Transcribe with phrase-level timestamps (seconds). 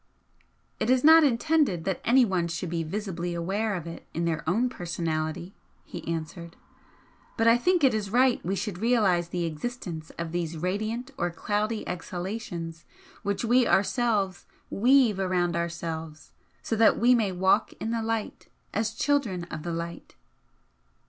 [0.79, 4.67] "It is not intended that anyone should be visibly aware of it in their own
[4.67, 5.53] personality,"
[5.85, 6.55] he answered
[7.37, 11.29] "But I think it is right we should realise the existence of these radiant or
[11.29, 12.83] cloudy exhalations
[13.21, 16.31] which we ourselves weave around ourselves,
[16.63, 20.15] so that we may 'walk in the light as children of the light.'"